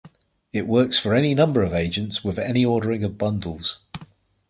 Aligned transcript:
It 0.51 0.65
works 0.65 0.97
for 0.97 1.13
any 1.13 1.35
number 1.35 1.61
of 1.61 1.75
agents 1.75 2.23
with 2.23 2.39
any 2.39 2.65
ordering 2.65 3.03
of 3.03 3.19
bundles. 3.19 3.77